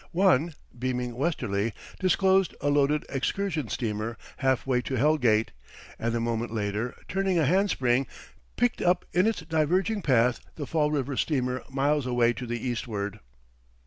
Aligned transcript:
One, 0.17 0.55
beaming 0.75 1.13
westerly, 1.15 1.73
disclosed 1.99 2.55
a 2.59 2.71
loaded 2.71 3.05
excursion 3.07 3.67
steamer 3.67 4.17
half 4.37 4.65
way 4.65 4.81
to 4.81 4.95
Hell 4.95 5.19
Gate, 5.19 5.51
and, 5.99 6.15
a 6.15 6.19
moment 6.19 6.51
later, 6.51 6.95
turning 7.07 7.37
a 7.37 7.45
hand 7.45 7.69
spring, 7.69 8.07
picked 8.55 8.81
up 8.81 9.05
in 9.13 9.27
its 9.27 9.41
diverging 9.41 10.01
path 10.01 10.39
the 10.55 10.65
Fall 10.65 10.89
River 10.89 11.15
steamer 11.15 11.61
miles 11.69 12.07
away 12.07 12.33
to 12.33 12.47
the 12.47 12.57
eastward. 12.67 13.19